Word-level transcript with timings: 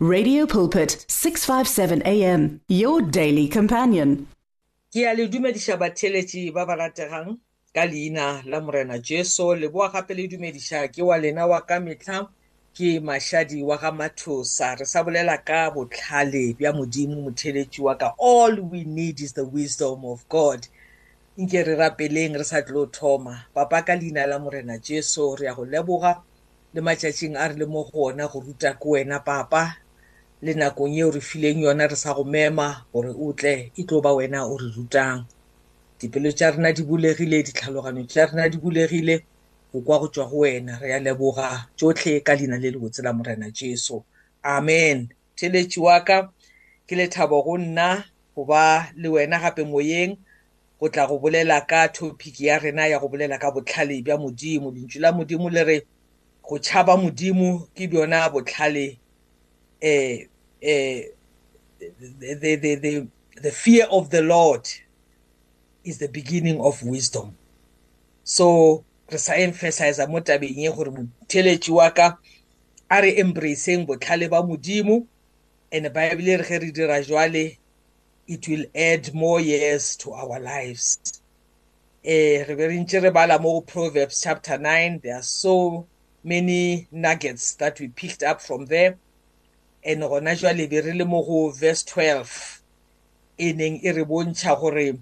Radio 0.00 0.46
Pulpit 0.46 1.04
657 1.08 2.02
AM 2.06 2.60
your 2.68 3.02
daily 3.02 3.48
companion. 3.48 4.28
Ke 4.94 5.02
a 5.10 5.12
le 5.12 5.26
dumedisha 5.26 5.74
batheletši 5.76 6.54
ba 6.54 6.62
ba 6.66 6.76
rategang 6.78 7.34
ka 7.74 7.82
leina 7.84 8.40
la 8.46 8.60
morena 8.60 9.00
Jesu 9.02 9.42
le 9.58 9.66
boa 9.68 9.90
gape 9.90 10.14
le 10.14 10.28
dumedisha 10.28 10.86
ke 10.94 11.02
wa 11.02 11.16
lena 11.18 11.48
wa 11.50 11.58
ka 11.66 11.80
metlha 11.80 12.30
ke 12.76 13.00
mashadi 13.02 13.58
wa 13.66 13.76
ga 13.76 13.90
mathosa 13.90 14.78
re 14.78 14.86
sa 14.86 15.02
bolela 15.02 15.34
ka 15.44 15.70
botlhale 15.74 16.54
bja 16.54 16.70
modimo 16.72 17.18
motheletši 17.22 17.82
wa 17.82 17.96
ka 17.98 18.14
all 18.20 18.54
we 18.60 18.84
need 18.84 19.20
is 19.20 19.32
the 19.32 19.44
wisdom 19.44 20.04
of 20.04 20.22
God. 20.28 20.62
Nke 21.36 21.66
re 21.66 21.74
rapeleng 21.74 22.38
re 22.38 22.44
sa 22.44 22.62
tlo 22.62 22.86
thoma 22.86 23.34
papa 23.52 23.82
ka 23.82 23.94
leina 23.98 24.26
la 24.30 24.38
morena 24.38 24.78
Jesu 24.78 25.34
re 25.34 25.46
ya 25.50 25.54
go 25.58 25.66
leboga 25.66 26.22
le 26.74 26.80
matšatšing 26.80 27.34
a 27.34 27.48
re 27.48 27.56
le 27.58 27.66
mo 27.66 27.82
go 27.90 28.06
ona 28.14 28.28
go 28.30 28.38
ruta 28.38 28.78
ko 28.78 28.90
wena 28.94 29.24
papa 29.26 29.78
le 30.46 30.52
nakong 30.58 30.94
eo 31.00 31.08
re 31.14 31.20
fileng 31.28 31.58
yona 31.66 31.84
re 31.90 31.96
sa 32.02 32.10
go 32.16 32.24
mema 32.34 32.68
gore 32.92 33.10
o 33.10 33.26
tle 33.38 33.70
e 33.78 33.82
tlo 33.88 33.98
ba 34.04 34.10
wena 34.18 34.38
o 34.50 34.54
re 34.62 34.68
rutang 34.76 35.18
dipelo 35.98 36.30
tša 36.38 36.46
rena 36.54 36.70
di 36.76 36.82
bulegile 36.88 37.38
ditlhaloganyo 37.46 38.02
tša 38.12 38.22
rena 38.28 38.44
di 38.52 38.58
bulegile 38.64 39.14
go 39.72 39.78
kwa 39.86 39.96
go 40.02 40.08
tswa 40.14 40.24
go 40.30 40.36
wena 40.44 40.72
re 40.82 40.88
a 40.96 41.00
leboga 41.06 41.48
tsotlhe 41.78 42.12
ka 42.26 42.32
leina 42.38 42.56
le 42.62 42.68
le 42.72 42.78
botse 42.82 43.00
la 43.06 43.12
morena 43.18 43.46
jesu 43.58 43.96
amen 44.54 44.98
theletši 45.36 45.78
wa 45.86 45.96
ka 46.08 46.18
ke 46.86 46.94
lethabo 46.98 47.36
go 47.46 47.54
nna 47.58 47.88
go 48.36 48.42
ba 48.50 48.62
le 49.00 49.08
wena 49.14 49.36
gape 49.42 49.62
moyeng 49.70 50.12
go 50.80 50.86
tla 50.92 51.06
go 51.08 51.18
bolela 51.18 51.56
ka 51.70 51.88
topic 51.96 52.40
ya 52.40 52.58
rena 52.62 52.86
ya 52.86 52.98
go 53.02 53.08
bolela 53.08 53.38
ka 53.42 53.50
botlhale 53.50 54.02
bja 54.04 54.14
modimo 54.16 54.70
lentswe 54.70 54.98
la 55.02 55.10
modimo 55.12 55.48
le 55.50 55.62
re 55.64 55.76
go 56.46 56.54
tšhaba 56.62 56.92
modimo 57.02 57.66
ke 57.74 57.90
bjona 57.90 58.30
botlhale 58.30 58.86
Eh, 59.80 60.26
eh, 60.60 61.08
the, 61.78 62.34
the, 62.56 62.74
the, 62.76 63.08
the 63.40 63.50
fear 63.52 63.86
of 63.90 64.10
the 64.10 64.22
Lord 64.22 64.68
is 65.84 65.98
the 65.98 66.08
beginning 66.08 66.60
of 66.60 66.82
wisdom. 66.82 67.36
So 68.24 68.84
re 69.10 69.18
sa 69.18 69.32
emphasize 69.38 70.02
mo 70.10 70.18
tabeng 70.20 70.58
ye 70.58 70.66
gore 70.68 70.90
motheletsi 70.92 71.70
wa 71.70 71.88
ka 71.90 72.18
a 72.90 73.00
re 73.02 73.14
embraceng 73.22 73.86
botlhale 73.86 74.26
ba 74.28 74.42
modimo 74.44 75.06
and 75.72 75.86
bible 75.94 76.26
e 76.28 76.36
re 76.42 76.42
ge 76.44 76.58
re 76.60 76.70
dira 76.74 76.98
jwale 77.00 77.56
it 78.26 78.46
will 78.48 78.66
add 78.74 79.14
more 79.14 79.38
years 79.40 79.94
to 79.96 80.10
our 80.12 80.38
lives 80.42 81.22
eh 82.04 82.42
re 82.44 82.54
be 82.58 82.64
re 82.74 82.76
ntse 82.76 83.00
re 83.02 83.08
bala 83.14 83.38
mo 83.38 83.62
proverbs 83.62 84.20
chapter 84.20 84.58
9 84.58 85.00
there 85.02 85.16
are 85.16 85.22
so 85.24 85.86
many 86.22 86.86
nuggets 86.90 87.54
that 87.56 87.80
we 87.80 87.88
picked 87.88 88.22
up 88.26 88.42
from 88.42 88.66
there 88.66 88.98
and 89.88 90.02
gona 90.02 90.36
jwale 90.36 90.68
be 90.68 90.80
re 90.82 90.92
le 90.92 91.04
mo 91.06 91.24
go 91.24 91.48
verse 91.50 91.82
12 91.82 92.60
e 93.38 93.52
neng 93.54 93.80
e 93.82 93.90
re 93.90 94.04
bontsha 94.04 94.54
gore 94.60 94.98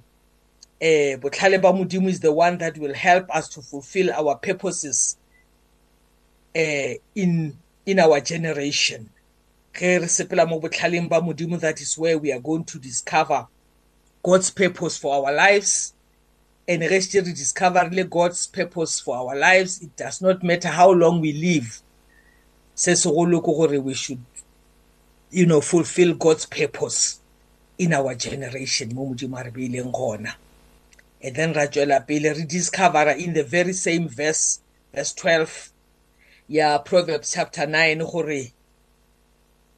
eh 0.81 1.17
botlhale 1.17 1.61
ba 1.61 1.73
modimo 1.73 2.09
is 2.09 2.20
the 2.20 2.31
one 2.33 2.56
that 2.59 2.79
will 2.79 2.95
help 2.95 3.27
us 3.34 3.48
to 3.48 3.61
fulfill 3.61 4.12
our 4.12 4.37
purposes 4.37 5.17
eh 6.55 6.98
in 7.17 7.57
in 7.84 7.98
our 7.98 8.20
generation 8.20 9.11
ge 9.73 9.98
re 10.01 10.07
sepela 10.07 10.47
mo 10.48 10.61
botlhaleng 10.61 11.09
ba 11.09 11.20
modimo 11.20 11.59
that 11.59 11.81
is 11.81 11.98
where 11.98 12.17
we 12.17 12.33
are 12.33 12.41
going 12.41 12.62
to 12.64 12.79
discover 12.79 13.45
God's 14.23 14.51
purpose 14.51 14.97
for 14.97 15.17
our 15.27 15.34
lives 15.34 15.95
and 16.69 16.83
re 16.83 17.01
se 17.01 17.19
re 17.19 17.33
discoverile 17.33 18.05
God's 18.09 18.47
purpose 18.47 19.01
for 19.01 19.17
our 19.17 19.34
lives 19.37 19.83
it 19.83 19.97
does 19.97 20.23
not 20.23 20.45
matter 20.45 20.69
how 20.69 20.91
long 20.92 21.20
we 21.20 21.33
live 21.33 21.83
se 22.75 22.92
segolo 22.92 23.41
ke 23.42 23.47
gore 23.47 23.79
we 23.81 23.92
should 23.95 24.20
you 25.37 25.45
know 25.45 25.61
fulfill 25.61 26.15
God's 26.15 26.47
purpose 26.47 27.20
in 27.77 27.92
our 27.92 28.15
generation 28.15 28.95
mo 28.95 29.12
modimo 29.12 29.37
a 29.39 29.45
re 29.45 29.51
beileng 29.69 29.92
gona 29.92 30.33
and 31.23 31.37
then 31.37 31.53
ra 31.53 31.67
tswela 31.67 32.01
pele 32.09 32.33
re 32.33 32.45
discover 32.47 33.11
in 33.11 33.35
the 33.35 33.45
very 33.45 33.75
same 33.75 34.08
verse 34.08 34.61
verse 34.95 35.13
12 35.13 35.73
ya 36.48 36.79
proverbs 36.79 37.35
chapter 37.35 37.67
9 37.67 37.98
gore 37.98 38.51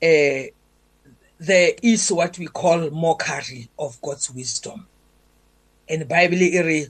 eh 0.01 0.47
there 1.41 1.73
is 1.83 2.09
what 2.13 2.39
we 2.39 2.47
call 2.47 2.91
mockery 2.91 3.69
of 3.81 4.01
God's 4.01 4.31
wisdom 4.31 4.87
and 5.89 6.07
bible 6.07 6.41
e 6.41 6.61
re 6.63 6.87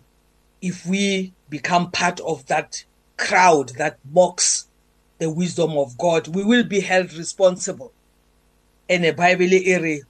if 0.60 0.84
we 0.84 1.32
become 1.48 1.90
part 1.90 2.20
of 2.20 2.44
that 2.48 2.84
crowd 3.16 3.70
that 3.78 3.98
mocks 4.12 4.66
the 5.18 5.30
wisdom 5.30 5.70
of 5.78 5.96
God 5.96 6.28
we 6.34 6.44
will 6.44 6.64
be 6.64 6.80
held 6.80 7.14
responsible 7.14 7.92
and 8.88 9.16
bible 9.16 9.52
e 9.52 9.76
re 9.78 10.02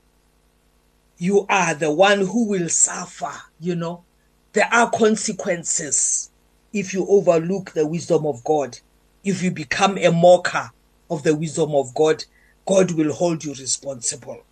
you 1.18 1.44
are 1.48 1.74
the 1.74 1.90
one 1.90 2.20
who 2.20 2.46
will 2.48 2.68
suffer 2.68 3.32
you 3.58 3.74
know 3.74 4.04
there 4.52 4.68
are 4.72 4.90
consequences 4.90 6.30
if 6.72 6.94
you 6.94 7.04
overlook 7.08 7.72
the 7.72 7.84
wisdom 7.86 8.24
of 8.26 8.44
god 8.44 8.78
if 9.24 9.42
you 9.42 9.50
become 9.50 9.98
a 9.98 10.10
mocker 10.12 10.70
of 11.10 11.22
the 11.24 11.34
wisdom 11.34 11.74
of 11.74 11.92
god 11.94 12.24
god 12.66 12.90
will 12.92 13.12
hold 13.12 13.42
you 13.44 13.52
responsible 13.54 14.44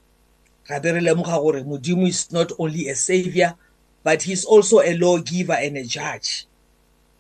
gabe 0.69 0.85
re 0.87 1.01
lemoga 1.01 1.37
gore 1.39 1.63
modimo 1.63 2.09
is 2.09 2.33
not 2.33 2.51
only 2.59 2.89
a 2.89 2.97
savior 2.97 3.55
but 4.03 4.23
he's 4.23 4.45
also 4.45 4.81
a 4.81 4.97
lawgiver 4.97 5.53
and 5.53 5.77
a 5.77 5.85
judge 5.85 6.47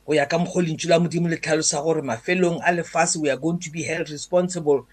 go 0.06 0.14
ya 0.14 0.26
ka 0.26 0.38
mogolintšu 0.38 0.88
la 0.88 0.98
modimo 0.98 1.28
le 1.28 1.36
tlhalosa 1.36 1.82
gore 1.82 2.02
mafelong 2.02 2.60
a 2.66 2.72
lefase 2.72 3.16
we 3.16 3.30
are 3.30 3.36
going 3.40 3.58
to 3.60 3.70
be 3.70 3.82
held 3.84 4.10
responsible 4.10 4.86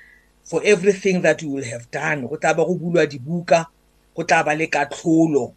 for 0.43 0.61
everything 0.63 1.21
that 1.21 1.41
you 1.41 1.49
will 1.49 1.63
have 1.63 1.89
done 1.91 2.27
go 2.27 2.35
tla 2.35 2.53
ba 2.53 2.65
go 2.65 2.75
bulwa 2.75 3.07
dibuka 3.07 3.65
go 4.15 4.23
tla 4.23 4.43
ba 4.43 4.53
le 4.55 4.67
katlholo 4.67 5.53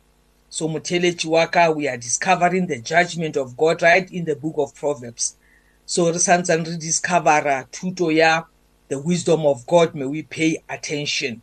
so 0.48 0.68
motheletsi 0.68 1.26
wa 1.28 1.46
ka 1.46 1.70
we 1.70 1.88
are 1.88 1.96
discovering 1.96 2.66
the 2.66 2.78
judgment 2.80 3.36
of 3.36 3.56
god 3.56 3.82
right 3.82 4.10
in 4.12 4.24
the 4.24 4.36
book 4.36 4.54
of 4.58 4.74
proverbs 4.74 5.36
so 5.84 6.06
re 6.08 6.18
santsane 6.18 6.64
re 6.64 6.76
discovera 6.76 7.64
thuto 7.72 8.10
ya 8.12 8.44
the 8.88 8.98
wisdom 8.98 9.44
of 9.46 9.66
god 9.66 9.94
may 9.94 10.04
we 10.06 10.22
pay 10.22 10.62
attention 10.68 11.40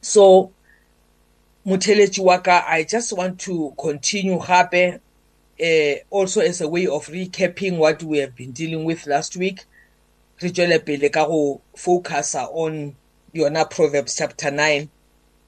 so 0.00 0.50
motheletsi 1.66 2.20
wa 2.20 2.38
ka 2.38 2.64
i 2.66 2.82
just 2.84 3.12
want 3.12 3.38
to 3.38 3.72
continue 3.78 4.38
gape 4.38 5.00
uh, 5.60 5.96
also 6.18 6.40
as 6.40 6.60
a 6.62 6.68
way 6.68 6.86
of 6.86 7.06
recapping 7.08 7.76
what 7.76 8.02
we 8.02 8.18
have 8.18 8.34
been 8.34 8.52
dealing 8.52 8.84
with 8.86 9.06
last 9.06 9.36
week 9.36 9.64
re 10.40 10.50
tswele 10.50 10.78
pele 10.84 11.08
ka 11.10 11.24
go 11.26 11.60
focusa 11.74 12.48
on 12.52 12.94
yona 13.34 13.64
proverbs 13.70 14.16
chapter 14.16 14.50
9 14.50 14.88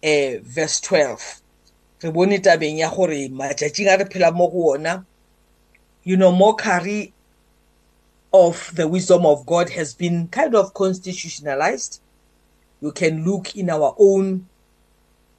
eh 0.03 0.38
verse 0.43 0.81
12 0.81 1.19
re 2.03 2.10
bone 2.10 2.38
tabeng 2.41 2.78
ya 2.81 2.88
gore 2.91 3.28
matšatšing 3.28 3.88
a 3.91 3.97
re 3.97 4.04
phela 4.04 4.32
mo 4.32 4.48
go 4.48 4.72
ona 4.72 5.04
you 6.04 6.16
know 6.16 6.32
mockery 6.32 7.12
of 8.32 8.75
the 8.75 8.88
wisdom 8.88 9.27
of 9.27 9.44
god 9.47 9.69
has 9.71 9.93
been 9.94 10.27
kind 10.28 10.54
of 10.54 10.72
constitutionalized 10.75 12.00
you 12.81 12.93
can 12.93 13.25
look 13.27 13.54
in 13.56 13.69
our 13.71 13.94
own 13.98 14.47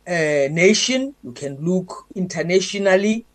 uh, 0.07 0.47
nation 0.51 1.15
you 1.23 1.31
can 1.31 1.57
look 1.65 2.05
internationally 2.15 3.25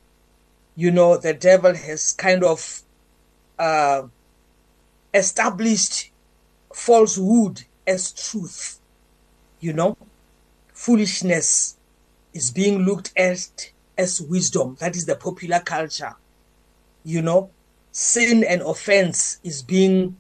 you 0.77 0.91
know 0.93 1.17
the 1.17 1.35
devil 1.35 1.75
has 1.75 2.13
kind 2.13 2.45
of 2.45 2.83
uh, 3.59 4.03
established 5.15 6.11
falsehood 6.75 7.63
as 7.87 8.11
truth 8.11 8.81
you 9.61 9.73
know 9.73 9.97
foolishness 10.73 11.77
is 12.33 12.51
being 12.51 12.81
looked 12.85 13.13
at 13.17 13.71
as 13.97 14.21
wisdom 14.21 14.77
that 14.81 14.97
is 14.97 15.07
the 15.07 15.15
popular 15.15 15.61
culture 15.61 16.15
you 17.05 17.23
know 17.23 17.49
sin 17.93 18.43
and 18.43 18.61
offense 18.63 19.39
is 19.45 19.63
being 19.63 20.17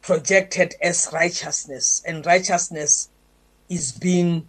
projected 0.00 0.74
as 0.80 1.10
righteousness 1.12 2.02
and 2.06 2.24
righteousness 2.24 3.10
is 3.68 3.92
being 3.92 4.48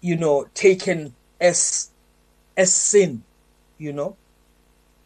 you 0.00 0.16
know 0.16 0.44
taken 0.54 1.14
as 1.40 1.90
as 2.56 2.74
sin 2.74 3.22
you 3.78 3.92
know 3.92 4.16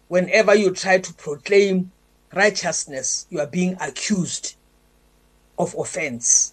whenever 0.09 0.55
you 0.55 0.71
try 0.73 0.97
to 0.99 1.13
proclaim 1.13 1.91
righteousness, 2.33 3.27
you 3.31 3.41
are 3.41 3.47
being 3.47 3.77
accused 3.81 4.55
of 5.59 5.75
offense. 5.77 6.53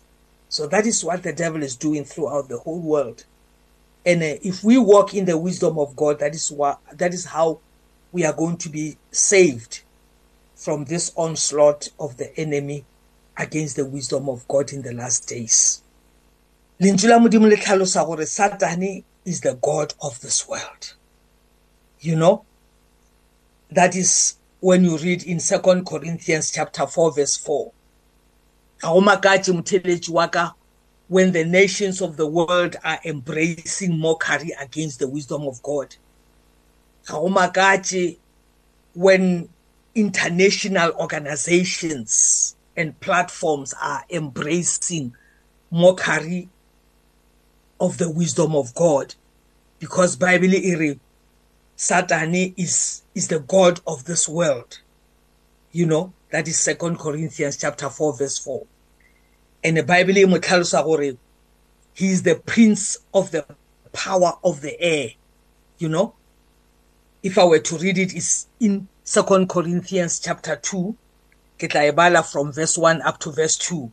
So 0.50 0.68
that 0.68 0.86
is 0.86 1.04
what 1.04 1.24
the 1.24 1.34
devil 1.34 1.62
is 1.64 1.76
doing 1.76 2.06
throughout 2.06 2.48
the 2.50 2.58
whole 2.58 2.80
world. 2.80 3.26
And 4.06 4.22
uh, 4.22 4.38
if 4.44 4.64
we 4.64 4.78
walk 4.78 5.14
in 5.14 5.26
the 5.26 5.38
wisdom 5.38 5.78
of 5.80 5.96
God, 5.96 6.20
that 6.20 6.36
is 6.36 6.52
what 6.52 6.80
that 6.94 7.14
is 7.14 7.26
how 7.26 7.60
we 8.12 8.24
are 8.24 8.34
going 8.34 8.58
to 8.58 8.70
be 8.70 8.98
saved 9.12 9.82
from 10.56 10.86
this 10.86 11.12
onslaught 11.16 11.90
of 12.00 12.18
the 12.18 12.36
enemy 12.40 12.86
against 13.38 13.76
the 13.76 13.86
wisdom 13.86 14.30
of 14.30 14.48
God 14.48 14.72
in 14.72 14.82
the 14.84 14.94
last 14.94 15.28
days. 15.28 15.82
Lentswe 16.80 17.10
la 17.10 17.20
modimo 17.20 17.50
le 17.50 17.56
tlhalosa 17.58 18.06
gore 18.06 18.26
Satan 18.26 19.04
is 19.26 19.42
the 19.42 19.56
god 19.60 19.94
of 20.02 20.22
this 20.22 20.48
world. 20.48 20.94
You 22.00 22.16
know? 22.16 22.46
That 23.72 23.96
is 23.96 24.36
when 24.66 24.84
you 24.84 24.98
read 24.98 25.22
in 25.28 25.38
2 25.38 25.60
Corinthians 25.84 26.50
chapter 26.50 26.88
4 26.88 27.14
verse 27.14 27.38
4 27.38 27.72
ga 28.82 28.92
o 28.94 29.00
makatse 29.00 29.52
motheletsi 29.54 30.10
wa 30.10 30.26
ka 30.28 30.56
when 31.08 31.32
the 31.34 31.46
nations 31.46 32.02
of 32.02 32.18
the 32.18 32.26
world 32.26 32.76
are 32.84 33.00
embracing 33.06 33.94
mockery 34.06 34.50
against 34.60 34.98
the 34.98 35.08
wisdom 35.08 35.44
of 35.46 35.62
God 35.62 35.96
ga 37.06 37.16
o 37.16 37.30
makatse 37.30 38.18
when 38.96 39.48
international 39.94 40.94
organizations 41.06 42.56
and 42.76 43.00
platforms 43.00 43.72
are 43.80 44.04
embracing 44.10 45.14
mockery 45.70 46.50
of 47.80 48.00
the 48.00 48.10
wisdom 48.10 48.56
of 48.56 48.74
God 48.74 49.14
because 49.80 50.16
bible 50.16 50.56
e 50.56 50.74
re 50.74 51.00
Satan 51.76 52.34
is 52.36 53.02
is 53.14 53.28
the 53.28 53.40
god 53.40 53.82
of 53.86 54.06
this 54.06 54.30
world. 54.30 54.80
You 55.74 55.86
know, 55.86 56.14
that 56.30 56.48
is 56.48 56.64
2 56.64 56.76
Corinthians 56.76 57.58
chapter 57.58 57.90
4 57.90 58.16
verse 58.18 58.38
4. 58.38 58.66
And 59.64 59.78
the 59.78 59.84
Bible 59.84 60.18
e 60.18 60.26
mo 60.26 60.38
tlhalosa 60.38 60.84
gore 60.84 61.18
he 61.94 62.08
is 62.10 62.24
the 62.24 62.36
prince 62.36 62.98
of 63.14 63.32
the 63.32 63.46
power 63.92 64.34
of 64.44 64.62
the 64.62 64.80
air. 64.80 65.12
You 65.78 65.90
know, 65.90 66.14
if 67.24 67.38
I 67.38 67.44
were 67.44 67.60
to 67.60 67.78
read 67.78 67.98
it 67.98 68.14
is 68.16 68.48
in 68.62 68.88
2 69.06 69.24
Corinthians 69.48 70.20
chapter 70.22 70.56
2 70.56 70.96
ke 71.60 71.70
tla 71.70 71.88
e 71.88 71.92
bala 71.92 72.24
from 72.24 72.54
verse 72.54 72.78
1 72.78 73.02
up 73.02 73.20
to 73.20 73.32
verse 73.34 73.58
2. 73.58 73.92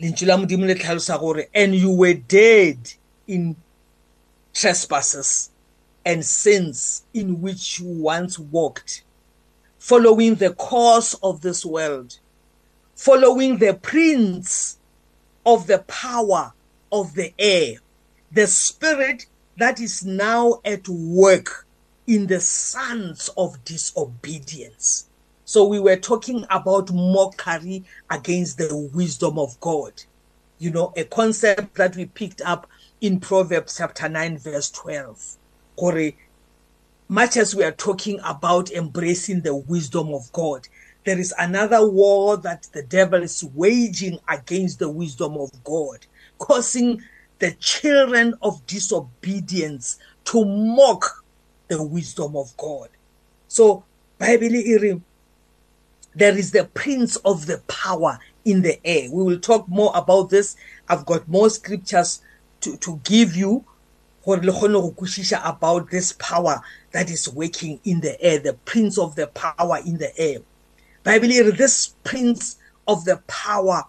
Lentswe 0.00 0.26
la 0.26 0.36
modimo 0.36 0.66
le 0.66 0.74
tlhalosa 0.74 1.18
gore 1.20 1.46
and 1.54 1.76
you 1.76 1.92
were 1.92 2.14
dead 2.14 2.78
in 3.28 3.54
trespasses 4.52 5.50
and 6.04 6.24
sins 6.24 7.04
in 7.14 7.40
which 7.40 7.80
you 7.80 7.88
once 7.88 8.38
walked, 8.38 9.04
following 9.78 10.34
the 10.36 10.50
course 10.54 11.14
of 11.22 11.40
this 11.40 11.64
world, 11.64 12.18
following 12.94 13.58
the 13.58 13.74
prince 13.74 14.78
of 15.46 15.66
the 15.66 15.78
power 15.80 16.52
of 16.90 17.14
the 17.14 17.32
air, 17.38 17.76
the 18.32 18.46
spirit 18.46 19.26
that 19.56 19.80
is 19.80 20.04
now 20.04 20.60
at 20.64 20.86
work 20.88 21.66
in 22.06 22.26
the 22.26 22.40
sons 22.40 23.30
of 23.36 23.62
disobedience. 23.64 25.08
So 25.44 25.66
we 25.66 25.78
were 25.78 25.96
talking 25.96 26.44
about 26.50 26.92
mockery 26.92 27.84
against 28.10 28.58
the 28.58 28.74
wisdom 28.94 29.38
of 29.38 29.60
God. 29.60 29.92
You 30.58 30.70
know, 30.70 30.92
a 30.96 31.04
concept 31.04 31.74
that 31.74 31.96
we 31.96 32.06
picked 32.06 32.40
up 32.40 32.66
in 33.00 33.20
Proverbs 33.20 33.76
chapter 33.76 34.08
9 34.08 34.38
verse 34.38 34.70
12. 34.70 35.36
gore 35.76 36.10
much 37.08 37.36
as 37.36 37.54
we 37.54 37.62
are 37.62 37.72
talking 37.72 38.18
about 38.24 38.70
embracing 38.70 39.42
the 39.42 39.54
wisdom 39.54 40.14
of 40.14 40.32
God, 40.32 40.66
there 41.04 41.18
is 41.18 41.34
another 41.38 41.86
war 41.86 42.36
that 42.38 42.68
the 42.72 42.82
devil 42.82 43.22
is 43.22 43.44
waging 43.54 44.18
against 44.28 44.78
the 44.78 44.88
wisdom 44.88 45.36
of 45.36 45.50
God, 45.62 46.06
causing 46.38 47.02
the 47.38 47.50
children 47.52 48.34
of 48.40 48.64
disobedience 48.66 49.98
to 50.26 50.42
mock 50.44 51.24
the 51.68 51.82
wisdom 51.82 52.34
of 52.36 52.56
God. 52.56 52.88
So, 53.48 53.84
Bible 54.18 54.54
iri 54.54 54.92
e 54.92 55.00
there 56.14 56.36
is 56.36 56.50
the 56.50 56.64
prince 56.64 57.16
of 57.16 57.46
the 57.46 57.58
power 57.68 58.18
in 58.44 58.62
the 58.62 58.78
air. 58.86 59.10
We 59.10 59.22
will 59.22 59.40
talk 59.40 59.66
more 59.68 59.92
about 59.94 60.28
this. 60.30 60.56
I've 60.88 61.04
got 61.06 61.28
more 61.28 61.50
scriptures 61.50 62.22
to 62.60 62.76
to 62.78 63.00
give 63.04 63.34
you 63.34 63.64
gore 64.24 64.38
le 64.40 64.52
kgone 64.52 64.80
go 64.80 64.90
kwešiša 64.92 65.38
about 65.44 65.90
this 65.90 66.12
power 66.12 66.60
that 66.92 67.10
is 67.10 67.28
working 67.28 67.80
in 67.84 68.00
the 68.00 68.20
air 68.22 68.38
the 68.38 68.52
prince 68.52 68.98
of 68.98 69.14
the 69.16 69.26
power 69.28 69.78
in 69.84 69.98
the 69.98 70.12
air 70.18 70.38
bible 71.04 71.30
e 71.32 71.40
re 71.40 71.50
this 71.52 71.94
prince 72.04 72.56
of 72.86 73.04
the 73.04 73.16
power 73.26 73.84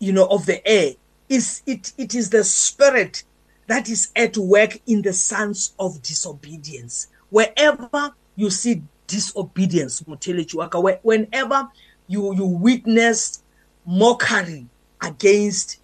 you 0.00 0.12
know 0.12 0.26
of 0.26 0.46
the 0.46 0.66
air 0.66 0.94
is 1.28 1.62
it 1.66 1.92
it 1.98 2.14
is 2.14 2.30
the 2.30 2.42
spirit 2.44 3.24
that 3.66 3.88
is 3.88 4.10
at 4.16 4.36
work 4.36 4.78
in 4.86 5.02
the 5.02 5.12
sons 5.12 5.74
of 5.78 6.02
disobedience 6.02 7.08
wherever 7.30 8.12
you 8.36 8.50
see 8.50 8.82
disobedience 9.06 10.00
motheletši 10.04 10.56
wa 10.58 10.68
ka 10.68 10.78
whenever 10.80 11.68
you 12.08 12.32
you 12.34 12.46
witness 12.46 13.42
mockery 13.86 14.66
against 15.00 15.81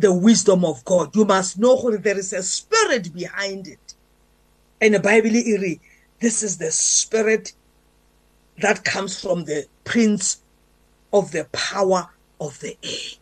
the 0.00 0.12
wisdom 0.12 0.64
of 0.64 0.84
God 0.84 1.14
you 1.16 1.24
must 1.24 1.58
know 1.58 1.76
gore 1.76 1.96
there 1.98 2.18
is 2.18 2.32
a 2.32 2.42
spirit 2.42 3.12
behind 3.12 3.66
it 3.66 3.94
and 4.80 4.94
the 4.94 5.00
bible 5.00 5.34
e 5.34 5.56
re 5.58 5.80
this 6.20 6.42
is 6.42 6.58
the 6.58 6.70
spirit 6.70 7.52
that 8.58 8.84
comes 8.84 9.20
from 9.20 9.44
the 9.44 9.66
prince 9.84 10.42
of 11.12 11.32
the 11.32 11.44
power 11.46 12.08
of 12.40 12.60
the 12.60 12.76
air 12.82 13.16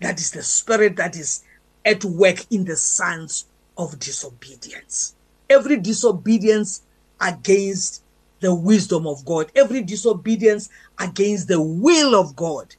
that 0.00 0.20
is 0.20 0.30
the 0.32 0.42
spirit 0.42 0.96
that 0.96 1.16
is 1.16 1.44
at 1.84 2.04
work 2.04 2.44
in 2.50 2.64
the 2.64 2.76
sons 2.76 3.46
of 3.78 3.98
disobedience 3.98 5.14
every 5.48 5.76
disobedience 5.76 6.82
against 7.20 8.02
the 8.40 8.52
wisdom 8.54 9.06
of 9.06 9.24
God 9.24 9.52
every 9.54 9.82
disobedience 9.82 10.68
against 10.98 11.48
the 11.48 11.60
will 11.60 12.14
of 12.18 12.34
God 12.34 12.74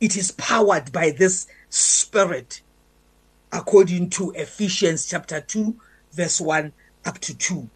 it 0.00 0.16
is 0.16 0.32
powered 0.32 0.90
by 0.92 1.10
this 1.10 1.46
spirit 1.70 2.62
according 3.52 4.10
to 4.10 4.32
Ephesians 4.32 5.06
chapter 5.08 5.40
2 5.40 5.74
verse 6.12 6.40
1 6.40 6.72
up 7.06 7.18
to 7.22 7.32
2 7.34 7.70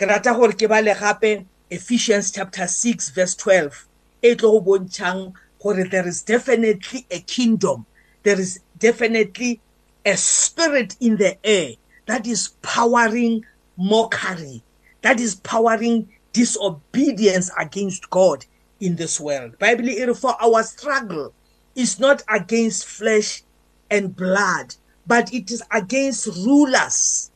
ke 0.00 0.06
rata 0.08 0.32
gore 0.32 0.54
ke 0.56 0.68
bale 0.70 0.94
gape 0.96 1.44
Ephesians 1.70 2.30
chapter 2.30 2.66
6 2.70 3.10
verse 3.10 3.34
12 3.34 3.86
e 4.22 4.34
tlo 4.38 4.52
go 4.52 4.62
bontshang 4.70 5.34
gore 5.58 5.82
there 5.90 6.06
is 6.06 6.22
definitely 6.22 7.04
a 7.10 7.18
kingdom 7.34 7.84
there 8.22 8.38
is 8.38 8.60
definitely 8.78 9.60
a 10.06 10.16
spirit 10.16 10.94
in 11.00 11.16
the 11.16 11.34
air 11.44 11.74
that 12.06 12.24
is 12.26 12.48
powering 12.62 13.44
mockery 13.76 14.62
that 15.02 15.18
is 15.18 15.34
powering 15.34 16.08
disobedience 16.32 17.50
against 17.58 18.08
God 18.08 18.46
in 18.80 18.94
this 18.94 19.18
world 19.18 19.58
bible 19.58 19.90
e 19.90 20.04
re 20.04 20.14
for 20.14 20.38
our 20.40 20.62
struggle 20.62 21.34
is 21.74 21.98
not 22.00 22.22
against 22.32 22.86
flesh 22.86 23.42
and 23.90 24.14
blood, 24.14 24.74
but 25.06 25.32
it 25.32 25.50
is 25.50 25.62
against 25.70 26.26
rulers. 26.26 27.30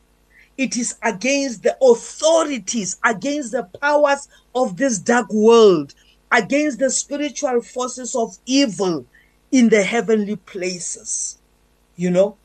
It 0.57 0.77
is 0.77 0.95
against 1.01 1.63
the 1.63 1.75
authorities, 1.81 2.97
against 3.03 3.51
the 3.51 3.63
powers 3.81 4.27
of 4.53 4.77
this 4.77 4.99
dark 4.99 5.31
world, 5.33 5.93
against 6.31 6.79
the 6.79 6.89
spiritual 6.89 7.61
forces 7.61 8.15
of 8.15 8.37
evil 8.45 9.05
in 9.51 9.69
the 9.69 9.83
heavenly 9.83 10.37
places. 10.37 11.39
You 11.97 12.11
know, 12.11 12.37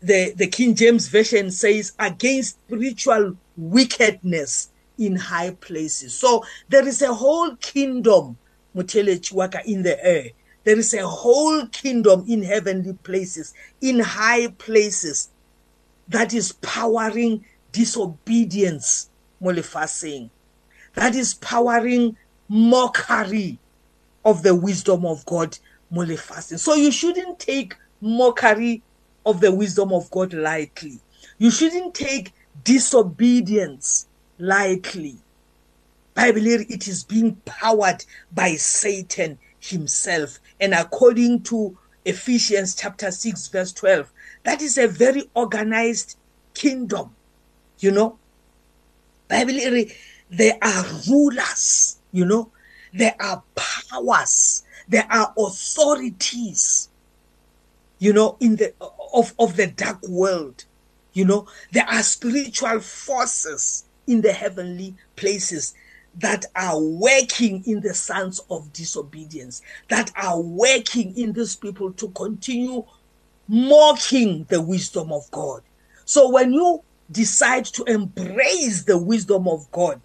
the, 0.00 0.32
the 0.36 0.46
King 0.46 0.74
James 0.74 1.08
Version 1.08 1.50
says 1.50 1.92
against 1.98 2.58
spiritual 2.66 3.36
wickedness 3.56 4.70
in 4.98 5.16
high 5.16 5.50
places. 5.50 6.14
So 6.14 6.44
there 6.68 6.86
is 6.86 7.00
a 7.02 7.12
whole 7.12 7.56
kingdom, 7.56 8.36
Mutelechiwaka, 8.74 9.64
in 9.64 9.82
the 9.82 10.02
air 10.04 10.30
There 10.66 10.76
is 10.76 10.92
a 10.94 11.06
whole 11.06 11.64
kingdom 11.68 12.24
in 12.26 12.42
heavenly 12.42 12.94
places, 12.94 13.54
in 13.80 14.00
high 14.00 14.48
places 14.48 15.28
that 16.08 16.34
is 16.34 16.50
powering 16.60 17.44
disobedience 17.70 19.08
mo 19.40 19.52
lefatsheng. 19.52 20.28
That 20.94 21.14
is 21.14 21.34
powering 21.34 22.16
mockery 22.48 23.60
of 24.24 24.42
the 24.42 24.56
wisdom 24.56 25.06
of 25.06 25.24
God 25.24 25.56
mo 25.88 26.04
lefatsheng. 26.04 26.58
So 26.58 26.74
you 26.74 26.90
shouldn't 26.90 27.38
take 27.38 27.76
mockery 28.00 28.82
of 29.24 29.38
the 29.40 29.52
wisdom 29.52 29.92
of 29.92 30.10
God 30.10 30.32
lightly. 30.34 30.98
You 31.38 31.52
shouldn't 31.52 31.94
take 31.94 32.32
disobedience 32.64 34.08
lightly. 34.40 35.14
Bible 36.14 36.44
it 36.48 36.88
is 36.88 37.04
being 37.04 37.36
powered 37.44 38.04
by 38.32 38.56
Satan 38.56 39.38
himself. 39.70 40.40
And 40.60 40.74
according 40.74 41.42
to 41.44 41.76
Ephesians 42.04 42.74
chapter 42.74 43.10
6, 43.10 43.48
verse 43.48 43.72
12, 43.72 44.12
that 44.44 44.62
is 44.62 44.78
a 44.78 44.86
very 44.88 45.28
organized 45.34 46.16
kingdom. 46.54 47.14
You 47.78 47.90
know, 47.90 48.18
Bible, 49.28 49.58
there 50.30 50.58
are 50.62 50.84
rulers, 51.08 51.98
you 52.12 52.24
know, 52.24 52.50
there 52.92 53.14
are 53.20 53.42
powers, 53.54 54.62
there 54.88 55.06
are 55.10 55.34
authorities, 55.36 56.88
you 57.98 58.12
know, 58.14 58.36
in 58.40 58.56
the 58.56 58.72
of, 59.12 59.34
of 59.38 59.56
the 59.56 59.66
dark 59.66 59.98
world. 60.08 60.64
You 61.12 61.24
know, 61.26 61.46
there 61.72 61.86
are 61.86 62.02
spiritual 62.02 62.80
forces 62.80 63.84
in 64.06 64.20
the 64.22 64.32
heavenly 64.32 64.94
places 65.16 65.74
that 66.18 66.46
are 66.54 66.80
working 66.80 67.62
in 67.66 67.80
the 67.80 67.92
sons 67.94 68.40
of 68.50 68.72
disobedience, 68.72 69.60
that 69.88 70.10
are 70.16 70.40
working 70.40 71.16
in 71.16 71.32
these 71.32 71.54
people 71.56 71.92
to 71.92 72.08
continue 72.10 72.82
mocking 73.48 74.44
the 74.48 74.60
wisdom 74.60 75.12
of 75.12 75.30
God. 75.30 75.62
So 76.04 76.30
when 76.30 76.52
you 76.52 76.82
decide 77.10 77.66
to 77.66 77.84
embrace 77.84 78.84
the 78.84 78.98
wisdom 78.98 79.46
of 79.46 79.70
God, 79.70 80.00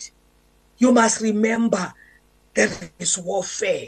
you 0.78 0.92
must 0.92 1.22
remember 1.22 1.94
there 2.54 2.70
is 3.00 3.18
warfare. 3.18 3.88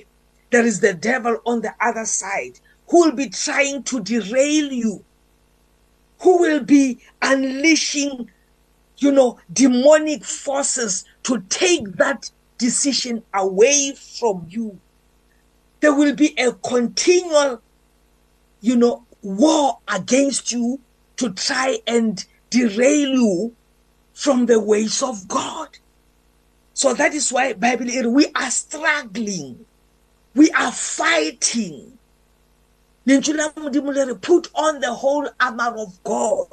There 0.50 0.66
is 0.66 0.80
the 0.80 0.94
devil 0.94 1.40
on 1.46 1.62
the 1.62 1.74
other 1.82 2.06
side 2.06 2.60
who 2.88 3.02
will 3.02 3.12
be 3.12 3.30
trying 3.30 3.84
to 3.84 4.00
derail 4.00 4.72
you, 4.72 5.04
who 6.22 6.38
will 6.40 6.62
be 6.64 7.00
unleashing 7.22 8.30
you 9.04 9.12
know, 9.12 9.38
demonic 9.52 10.24
forces 10.24 11.04
to 11.24 11.42
take 11.50 11.98
that 11.98 12.32
decision 12.58 13.22
away 13.34 13.94
from 13.96 14.46
you. 14.50 14.80
There 15.82 15.94
will 15.94 16.16
be 16.16 16.34
a 16.40 16.54
continual, 16.54 17.62
you 18.62 18.78
know, 18.78 19.06
war 19.22 19.80
against 19.90 20.52
you 20.54 20.80
to 21.18 21.34
try 21.34 21.80
and 21.86 22.24
derail 22.50 23.10
you 23.10 23.56
from 24.14 24.46
the 24.46 24.60
ways 24.60 25.04
of 25.04 25.28
God. 25.28 25.68
So 26.74 26.94
that 26.94 27.14
is 27.14 27.32
why 27.32 27.54
Bible 27.54 27.86
we 28.14 28.28
are 28.36 28.50
struggling. 28.52 29.66
We 30.34 30.50
are 30.52 30.72
fighting. 30.72 31.98
Put 33.06 33.14
on 33.38 34.80
the 34.80 34.94
whole 34.94 35.28
armor 35.40 35.74
of 35.78 36.02
God 36.06 36.48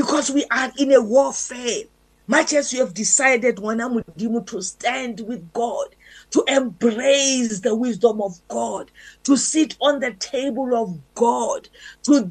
because 0.00 0.30
we 0.30 0.44
are 0.50 0.72
in 0.78 0.90
a 0.92 1.00
warfare 1.02 1.82
much 2.26 2.54
as 2.54 2.72
you 2.72 2.80
have 2.80 2.94
decided 2.94 3.56
wena 3.56 3.86
mudimu 3.92 4.40
to 4.46 4.62
stand 4.62 5.20
with 5.20 5.42
God 5.52 5.88
to 6.30 6.42
embrace 6.48 7.60
the 7.60 7.74
wisdom 7.74 8.22
of 8.22 8.40
God 8.48 8.90
to 9.24 9.36
sit 9.36 9.76
on 9.80 10.00
the 10.00 10.12
table 10.12 10.74
of 10.74 10.98
God 11.14 11.68
to 12.04 12.30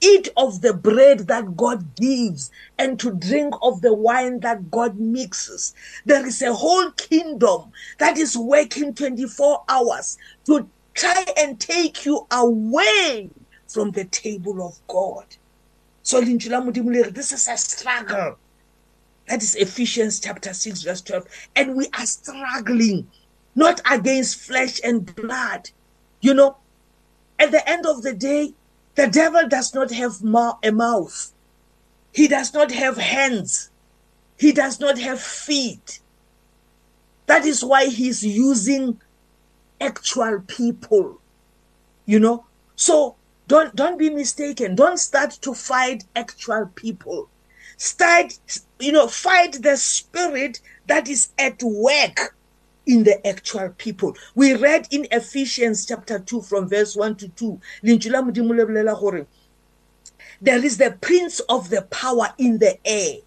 eat 0.00 0.30
of 0.36 0.62
the 0.62 0.74
bread 0.74 1.20
that 1.28 1.56
God 1.56 1.94
gives 1.94 2.50
and 2.76 2.98
to 2.98 3.12
drink 3.14 3.54
of 3.62 3.82
the 3.82 3.92
wine 3.94 4.40
that 4.40 4.70
God 4.70 4.98
mixes. 4.98 5.74
There 6.06 6.26
is 6.26 6.40
a 6.42 6.52
whole 6.54 6.90
kingdom 6.92 7.70
that 7.98 8.16
is 8.18 8.36
working 8.36 8.94
24 8.94 9.62
hours 9.68 10.16
to 10.46 10.68
try 10.94 11.24
and 11.36 11.60
take 11.60 12.06
you 12.06 12.26
away 12.30 13.28
from 13.68 13.90
the 13.92 14.06
table 14.06 14.66
of 14.66 14.80
God. 14.88 15.26
So 16.02 16.20
lentswe 16.20 16.50
la 16.50 16.60
Modimo 16.60 16.90
le 16.92 17.02
re 17.04 17.10
this 17.10 17.32
is 17.32 17.46
a 17.48 17.56
struggle. 17.56 18.36
That 19.28 19.42
is 19.42 19.54
Ephesians 19.54 20.18
chapter 20.18 20.52
6 20.52 20.82
verse 20.82 21.02
12 21.02 21.26
and 21.54 21.76
we 21.76 21.86
are 21.98 22.06
struggling 22.06 23.08
not 23.54 23.80
against 23.90 24.40
flesh 24.40 24.80
and 24.82 25.14
blood. 25.14 25.70
You 26.20 26.34
know, 26.34 26.56
at 27.38 27.50
the 27.50 27.68
end 27.68 27.86
of 27.86 28.02
the 28.02 28.12
day 28.12 28.54
the 28.94 29.06
devil 29.08 29.46
does 29.46 29.74
not 29.74 29.92
have 29.92 30.22
a 30.22 30.72
mouth. 30.72 31.32
He 32.12 32.26
does 32.28 32.52
not 32.54 32.72
have 32.72 32.96
hands. 32.96 33.70
He 34.38 34.52
does 34.52 34.80
not 34.80 34.98
have 34.98 35.20
feet. 35.20 36.00
That 37.26 37.44
is 37.44 37.62
why 37.64 37.86
he's 37.86 38.24
using 38.26 39.00
actual 39.80 40.40
people. 40.40 41.20
You 42.06 42.18
know? 42.18 42.46
So 42.74 43.16
Don't, 43.50 43.74
don't 43.74 43.98
be 43.98 44.10
mistaken. 44.10 44.76
Don't 44.76 44.96
start 44.96 45.32
to 45.42 45.54
fight 45.54 46.04
actual 46.14 46.66
people. 46.76 47.28
Start, 47.78 48.38
you 48.78 48.92
know, 48.92 49.08
fight 49.08 49.54
the 49.60 49.76
spirit 49.76 50.60
that 50.86 51.08
is 51.08 51.30
at 51.36 51.60
work 51.60 52.36
in 52.86 53.02
the 53.04 53.24
actual 53.26 53.70
people 53.76 54.16
we 54.34 54.54
read 54.54 54.88
in 54.90 55.06
Ephesians 55.12 55.84
chapter 55.84 56.18
2 56.18 56.40
from 56.40 56.66
verse 56.68 56.96
1 56.96 57.14
to 57.16 57.28
2 57.28 57.60
lentswe 57.84 58.10
la 58.10 58.22
modimo 58.22 58.56
le 58.56 58.64
bolela 58.64 58.98
gore 58.98 59.26
there 60.40 60.64
is 60.64 60.78
the 60.78 60.90
prince 61.00 61.40
of 61.40 61.68
the 61.68 61.82
power 61.82 62.32
in 62.38 62.58
the 62.58 62.76
air 62.86 63.18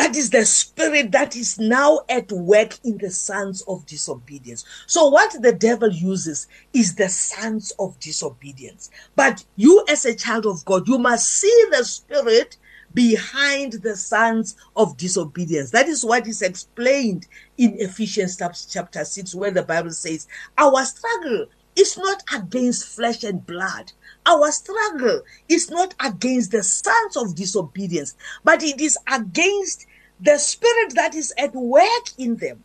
That 0.00 0.16
is 0.16 0.30
the 0.30 0.46
spirit 0.46 1.12
that 1.12 1.36
is 1.36 1.58
now 1.58 2.00
at 2.08 2.32
work 2.32 2.78
in 2.82 2.96
the 2.96 3.10
sons 3.10 3.60
of 3.68 3.84
disobedience. 3.84 4.64
So, 4.86 5.08
what 5.10 5.36
the 5.42 5.52
devil 5.52 5.90
uses 5.90 6.46
is 6.72 6.94
the 6.94 7.10
sons 7.10 7.74
of 7.78 8.00
disobedience. 8.00 8.88
But 9.14 9.44
you, 9.56 9.84
as 9.90 10.06
a 10.06 10.14
child 10.14 10.46
of 10.46 10.64
God, 10.64 10.88
you 10.88 10.96
must 10.96 11.28
see 11.28 11.64
the 11.70 11.84
spirit 11.84 12.56
behind 12.94 13.72
the 13.74 13.94
sons 13.94 14.56
of 14.74 14.96
disobedience. 14.96 15.68
That 15.70 15.86
is 15.86 16.02
what 16.02 16.26
is 16.26 16.40
explained 16.40 17.26
in 17.58 17.74
Ephesians 17.78 18.38
chapter 18.72 19.04
6, 19.04 19.34
where 19.34 19.50
the 19.50 19.64
Bible 19.64 19.92
says, 19.92 20.26
Our 20.56 20.82
struggle 20.86 21.44
is 21.76 21.98
not 21.98 22.22
against 22.34 22.86
flesh 22.88 23.22
and 23.22 23.46
blood. 23.46 23.92
Our 24.24 24.50
struggle 24.50 25.22
is 25.46 25.70
not 25.70 25.94
against 26.00 26.52
the 26.52 26.62
sons 26.62 27.16
of 27.18 27.34
disobedience, 27.34 28.14
but 28.42 28.62
it 28.62 28.80
is 28.80 28.96
against 29.10 29.86
the 30.20 30.38
spirit 30.38 30.94
that 30.94 31.14
is 31.14 31.32
at 31.38 31.54
work 31.54 31.86
in 32.18 32.36
them, 32.36 32.62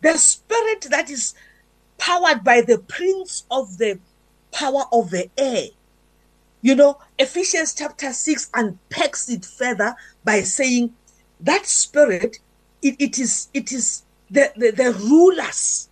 the 0.00 0.16
spirit 0.16 0.86
that 0.90 1.10
is 1.10 1.34
powered 1.98 2.42
by 2.42 2.60
the 2.60 2.78
prince 2.78 3.44
of 3.50 3.78
the 3.78 3.98
power 4.52 4.82
of 4.92 5.10
the 5.10 5.28
air. 5.36 5.66
You 6.62 6.74
know, 6.74 6.98
Ephesians 7.18 7.74
chapter 7.74 8.12
6 8.12 8.50
unpacks 8.54 9.28
it 9.28 9.44
further 9.44 9.94
by 10.24 10.40
saying 10.40 10.94
that 11.40 11.66
spirit, 11.66 12.38
it, 12.82 12.96
it 12.98 13.18
is 13.18 13.48
it 13.54 13.70
is 13.72 14.02
the, 14.30 14.52
the, 14.56 14.70
the 14.70 14.92
rulers, 14.92 15.88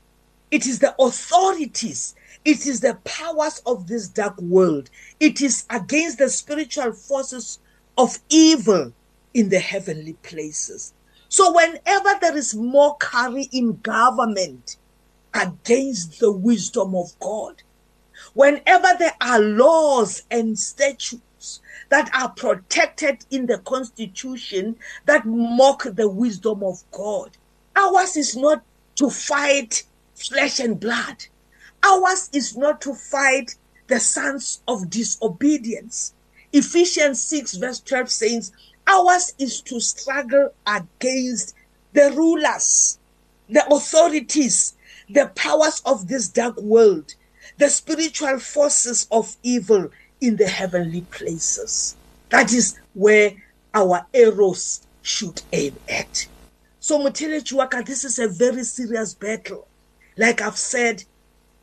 it 0.51 0.67
is 0.67 0.79
the 0.79 0.95
authorities, 1.01 2.15
it 2.45 2.67
is 2.67 2.81
the 2.81 2.95
powers 3.05 3.63
of 3.67 3.87
this 3.87 4.09
dark 4.09 4.41
world, 4.41 4.91
it 5.21 5.41
is 5.41 5.65
against 5.71 6.19
the 6.19 6.29
spiritual 6.29 6.93
forces 6.93 7.59
of 7.99 8.19
evil 8.29 8.93
in 9.37 9.51
the 9.51 9.61
heavenly 9.61 10.15
places. 10.23 10.95
So 11.29 11.53
whenever 11.55 12.19
there 12.21 12.37
is 12.37 12.55
mockery 12.55 13.49
in 13.53 13.79
government 13.83 14.77
against 15.35 16.19
the 16.19 16.33
wisdom 16.33 16.95
of 16.95 17.13
God, 17.21 17.63
whenever 18.33 18.89
there 18.99 19.13
are 19.21 19.39
laws 19.39 20.23
and 20.31 20.59
statutes 20.59 21.61
that 21.91 22.11
are 22.15 22.31
protected 22.31 23.27
in 23.31 23.45
the 23.45 23.59
constitution 23.59 24.77
that 25.05 25.27
mock 25.27 25.83
the 25.85 26.09
wisdom 26.09 26.65
of 26.65 26.83
God, 26.91 27.37
ours 27.77 28.17
is 28.17 28.35
not 28.37 28.63
to 28.95 29.11
fight 29.11 29.83
flesh 30.15 30.61
and 30.61 30.81
blood. 30.81 31.27
Ours 31.85 32.31
is 32.33 32.57
not 32.57 32.81
to 32.81 32.95
fight 32.95 33.55
the 33.89 34.01
sons 34.01 34.63
of 34.67 34.89
disobedience. 34.89 36.15
Ephesians 36.55 37.21
6 37.21 37.55
verse 37.57 37.81
12 37.81 38.11
says, 38.11 38.53
Ours 38.89 39.35
is 39.39 39.61
to 39.63 39.81
struggle 39.81 40.51
against 40.67 41.55
the 41.93 42.13
rulers, 42.13 42.99
the 43.49 43.67
authorities, 43.73 44.75
the 45.09 45.27
powers 45.35 45.83
of 45.85 46.07
this 46.07 46.29
dark 46.29 46.61
world, 46.61 47.15
the 47.59 47.69
spiritual 47.69 48.39
forces 48.39 49.09
of 49.11 49.37
evil 49.43 49.91
in 50.21 50.37
the 50.37 50.47
heavenly 50.47 51.01
places. 51.03 51.97
That 52.31 52.53
is 52.53 52.79
where 52.95 53.33
our 53.75 54.07
arrows 54.15 54.83
should 55.03 55.43
aim 55.53 55.77
at. 55.89 56.29
So, 56.79 56.99
Mutelechuaka, 56.99 57.85
this 57.85 58.05
is 58.05 58.19
a 58.21 58.29
very 58.29 58.63
serious 58.63 59.15
battle. 59.15 59.67
Like 60.17 60.41
I've 60.41 60.57
said, 60.59 61.03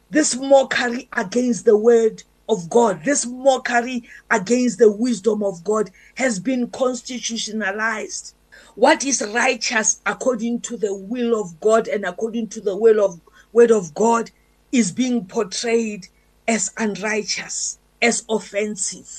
this 0.10 0.36
mockery 0.36 1.08
against 1.14 1.66
the 1.66 1.78
word 1.78 2.24
of 2.50 2.70
God, 2.70 3.04
this 3.04 3.26
mockery 3.26 4.04
against 4.30 4.80
the 4.80 4.92
wisdom 4.92 5.44
of 5.44 5.64
God 5.64 5.92
has 6.16 6.40
been 6.40 6.68
constitutionalized. 6.68 8.34
What 8.76 9.04
is 9.06 9.22
righteous 9.34 10.02
according 10.06 10.62
to 10.62 10.78
the 10.78 10.94
will 10.94 11.40
of 11.40 11.60
God 11.60 11.88
and 11.88 12.06
according 12.06 12.48
to 12.50 12.62
the 12.62 12.76
will 12.76 13.04
of 13.04 13.22
word 13.52 13.72
of 13.72 13.94
God 13.94 14.32
is 14.72 14.92
being 14.92 15.26
portrayed 15.26 16.08
as 16.48 16.72
unrighteous, 16.78 17.78
as 18.02 18.26
offensive. 18.28 19.10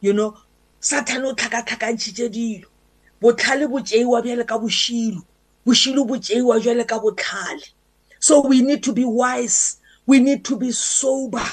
You 0.00 0.14
know, 0.14 0.36
Satan 0.80 1.24
o 1.24 1.34
tlhakatlhakantšhitše 1.34 2.32
dilo. 2.32 2.64
Botlhale 3.20 3.70
bo 3.70 3.78
tšeiwa 3.78 4.22
bjale 4.22 4.46
ka 4.46 4.58
bošilo. 4.58 5.22
Bošilo 5.66 6.06
bo 6.06 6.14
tšeiwa 6.14 6.60
jwale 6.60 6.86
ka 6.88 6.98
botlhale. 6.98 7.70
So 8.18 8.46
we 8.46 8.62
need 8.62 8.82
to 8.84 8.92
be 8.92 9.04
wise. 9.04 9.78
We 10.06 10.18
need 10.18 10.44
to 10.46 10.56
be 10.56 10.72
sober. 10.72 11.44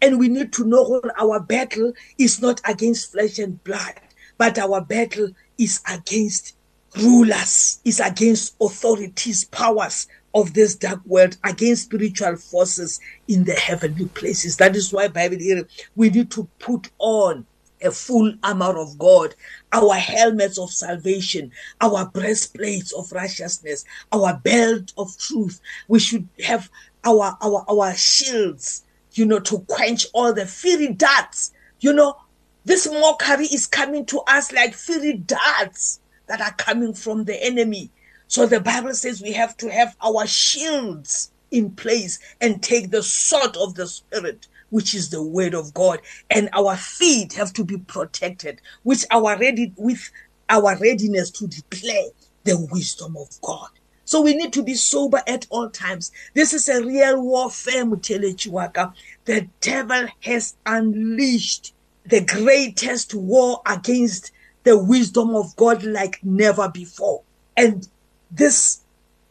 And 0.00 0.18
we 0.18 0.28
need 0.28 0.52
to 0.54 0.64
know 0.64 1.00
our 1.18 1.40
battle 1.40 1.92
is 2.18 2.40
not 2.40 2.60
against 2.64 3.12
flesh 3.12 3.38
and 3.38 3.62
blood, 3.64 3.94
but 4.36 4.58
our 4.58 4.80
battle 4.80 5.30
is 5.58 5.80
against 5.88 6.54
rulers, 6.96 7.80
is 7.84 7.98
against 7.98 8.54
authorities, 8.60 9.44
powers 9.44 10.06
of 10.34 10.54
this 10.54 10.76
dark 10.76 11.00
world, 11.04 11.36
against 11.42 11.84
spiritual 11.84 12.36
forces 12.36 13.00
in 13.26 13.42
the 13.44 13.54
heavenly 13.54 14.06
places. 14.06 14.56
That 14.58 14.76
is 14.76 14.92
why 14.92 15.08
Bible 15.08 15.38
here 15.38 15.66
we 15.96 16.10
need 16.10 16.30
to 16.32 16.48
put 16.60 16.88
on 16.98 17.44
a 17.82 17.90
full 17.90 18.32
armor 18.42 18.76
of 18.78 18.98
God, 18.98 19.34
our 19.72 19.94
helmets 19.94 20.58
of 20.58 20.70
salvation, 20.72 21.50
our 21.80 22.06
breastplates 22.08 22.92
of 22.92 23.10
righteousness, 23.10 23.84
our 24.12 24.36
belt 24.36 24.92
of 24.96 25.16
truth. 25.18 25.60
We 25.88 25.98
should 25.98 26.28
have 26.44 26.70
our 27.04 27.36
our 27.42 27.64
our 27.68 27.94
shields 27.96 28.82
you 29.18 29.26
know, 29.26 29.40
to 29.40 29.58
quench 29.66 30.06
all 30.14 30.32
the 30.32 30.46
fiery 30.46 30.94
darts. 30.94 31.52
You 31.80 31.92
know, 31.92 32.16
this 32.64 32.86
mockery 32.88 33.46
is 33.46 33.66
coming 33.66 34.06
to 34.06 34.20
us 34.28 34.52
like 34.52 34.72
fiery 34.74 35.14
darts 35.14 36.00
that 36.28 36.40
are 36.40 36.52
coming 36.54 36.94
from 36.94 37.24
the 37.24 37.42
enemy. 37.44 37.90
So 38.28 38.46
the 38.46 38.60
Bible 38.60 38.94
says 38.94 39.20
we 39.20 39.32
have 39.32 39.56
to 39.58 39.70
have 39.70 39.96
our 40.02 40.26
shields 40.26 41.32
in 41.50 41.72
place 41.72 42.18
and 42.40 42.62
take 42.62 42.90
the 42.90 43.02
sword 43.02 43.56
of 43.56 43.74
the 43.74 43.86
spirit 43.86 44.46
which 44.70 44.92
is 44.94 45.08
the 45.08 45.22
word 45.22 45.54
of 45.54 45.72
God 45.72 45.98
and 46.28 46.50
our 46.52 46.76
feet 46.76 47.32
have 47.32 47.54
to 47.54 47.64
be 47.64 47.78
protected 47.78 48.60
which 48.82 49.02
our 49.10 49.34
ready 49.38 49.72
with 49.78 50.10
our 50.50 50.76
readiness 50.78 51.30
to 51.30 51.46
declare 51.46 52.08
the 52.44 52.68
wisdom 52.70 53.16
of 53.16 53.28
God 53.40 53.68
So 54.10 54.22
we 54.22 54.32
need 54.32 54.54
to 54.54 54.62
be 54.62 54.72
sober 54.74 55.20
at 55.26 55.46
all 55.50 55.68
times. 55.68 56.12
This 56.32 56.54
is 56.54 56.66
a 56.66 56.82
real 56.82 57.20
warfare, 57.20 57.84
Mutelechi 57.84 58.46
Waka. 58.48 58.94
The 59.26 59.48
devil 59.60 60.06
has 60.20 60.54
unleashed 60.64 61.74
the 62.06 62.22
greatest 62.22 63.12
war 63.14 63.60
against 63.66 64.30
the 64.62 64.78
wisdom 64.78 65.36
of 65.36 65.54
God 65.56 65.82
like 65.82 66.24
never 66.24 66.70
before. 66.70 67.20
And 67.54 67.86
this 68.30 68.80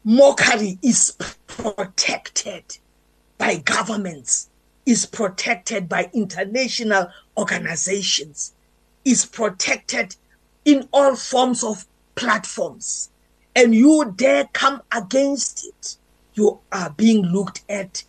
mockery 0.03 0.77
is 0.83 1.17
protected 1.47 2.77
by 3.39 3.55
governments, 3.55 4.47
is 4.85 5.07
protected 5.07 5.89
by 5.89 6.11
international 6.13 7.07
organizations, 7.35 8.53
is 9.03 9.25
protected 9.25 10.17
in 10.65 10.87
all 10.93 11.15
forms 11.15 11.63
of 11.63 11.87
platforms. 12.13 13.09
and 13.57 13.73
you 13.73 14.13
dare 14.15 14.47
come 14.53 14.81
against 14.91 15.65
it, 15.65 15.95
you 16.35 16.59
are 16.71 16.91
being 16.91 17.23
looked 17.23 17.63
at 17.67 18.03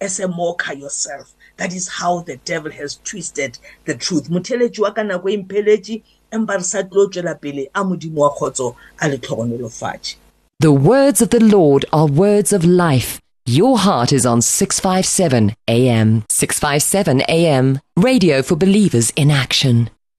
as 0.00 0.18
a 0.18 0.26
mocker 0.26 0.72
yourself. 0.72 1.34
That 1.58 1.74
is 1.74 1.86
how 1.86 2.20
the 2.20 2.38
devil 2.38 2.70
has 2.72 2.96
twisted 3.04 3.58
the 3.84 3.94
truth. 3.94 4.30
Motheletsi 4.30 4.80
wa 4.80 4.90
kana 4.92 5.18
go 5.18 5.26
impeletsi 5.28 5.92
e 5.98 6.02
empa 6.32 6.56
re 6.56 6.62
sa 6.62 6.80
tlo 6.82 7.08
tswela 7.12 7.38
pele 7.38 7.66
a 7.74 7.84
modimo 7.84 8.14
wa 8.24 8.30
khotso 8.34 8.76
a 9.02 9.08
le 9.10 9.18
tlhogonolofatse. 9.18 10.16
The 10.58 10.72
words 10.72 11.20
of 11.20 11.28
the 11.28 11.40
Lord 11.44 11.84
are 11.92 12.06
words 12.06 12.50
of 12.54 12.64
life. 12.64 13.20
Your 13.44 13.76
heart 13.78 14.10
is 14.10 14.24
on 14.24 14.40
657 14.40 15.54
AM. 15.68 16.24
657 16.30 17.20
AM. 17.28 17.78
Radio 17.98 18.40
for 18.42 18.56
believers 18.56 19.10
in 19.16 19.30
action. 19.30 19.93